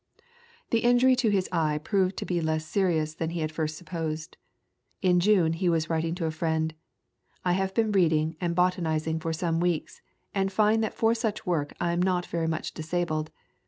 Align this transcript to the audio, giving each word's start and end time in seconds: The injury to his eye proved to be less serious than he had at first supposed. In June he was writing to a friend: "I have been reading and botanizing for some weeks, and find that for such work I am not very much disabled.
The 0.71 0.79
injury 0.79 1.15
to 1.17 1.29
his 1.29 1.47
eye 1.51 1.77
proved 1.77 2.17
to 2.17 2.25
be 2.25 2.41
less 2.41 2.65
serious 2.65 3.13
than 3.13 3.29
he 3.29 3.41
had 3.41 3.51
at 3.51 3.53
first 3.55 3.77
supposed. 3.77 4.35
In 5.03 5.19
June 5.19 5.53
he 5.53 5.69
was 5.69 5.91
writing 5.91 6.15
to 6.15 6.25
a 6.25 6.31
friend: 6.31 6.73
"I 7.45 7.53
have 7.53 7.75
been 7.75 7.91
reading 7.91 8.35
and 8.41 8.55
botanizing 8.55 9.19
for 9.19 9.31
some 9.31 9.59
weeks, 9.59 10.01
and 10.33 10.51
find 10.51 10.83
that 10.83 10.95
for 10.95 11.13
such 11.13 11.45
work 11.45 11.73
I 11.79 11.91
am 11.91 12.01
not 12.01 12.25
very 12.25 12.47
much 12.47 12.73
disabled. 12.73 13.29